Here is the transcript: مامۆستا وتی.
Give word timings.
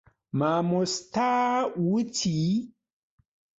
مامۆستا 0.39 1.31
وتی. 1.91 2.35